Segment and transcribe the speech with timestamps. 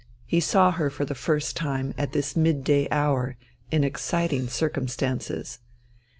[0.25, 3.37] He saw her for the first time at this midday hour
[3.69, 5.59] in exciting circumstances.